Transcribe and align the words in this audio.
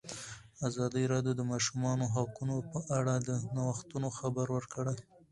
ازادي 0.67 1.03
راډیو 1.13 1.33
د 1.35 1.37
د 1.39 1.41
ماشومانو 1.51 2.05
حقونه 2.15 2.55
په 2.71 2.79
اړه 2.97 3.13
د 3.27 3.29
نوښتونو 3.55 4.07
خبر 4.19 4.47
ورکړی. 4.55 4.95